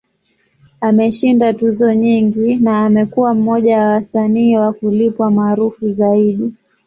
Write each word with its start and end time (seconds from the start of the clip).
Ameshinda 0.81 1.53
tuzo 1.53 1.93
nyingi, 1.93 2.55
na 2.55 2.85
amekuwa 2.85 3.33
mmoja 3.33 3.79
wa 3.79 3.85
wasanii 3.87 4.55
wa 4.57 4.73
kulipwa 4.73 5.31
maarufu 5.31 5.89
zaidi. 5.89 6.53